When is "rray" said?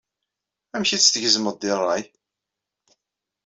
1.79-2.03